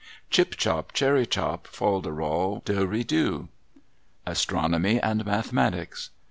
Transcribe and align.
Chip 0.31 0.55
chop, 0.55 0.93
cherry 0.93 1.27
chop, 1.27 1.67
fol 1.67 2.01
de 2.01 2.11
rol 2.11 2.63
de 2.65 2.87
ri 2.87 3.03
do. 3.03 3.49
Astronomy 4.25 4.99
and 4.99 5.23
mathematics. 5.27 6.09